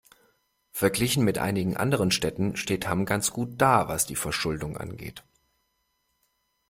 [0.71, 5.23] Verglichen mit einigen anderen Städten steht Hamm ganz gut da, was die Verschuldung angeht.